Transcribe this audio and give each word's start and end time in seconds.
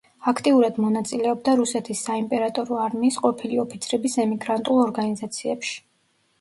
აქტიურად 0.29 0.79
მონაწილეობდა 0.85 1.53
რუსეთის 1.59 2.01
საიმპერატორო 2.09 2.81
არმიის 2.87 3.21
ყოფილი 3.27 3.63
ოფიცრების 3.67 4.19
ემიგრანტულ 4.27 4.85
ორგანიზაციებში. 4.89 5.81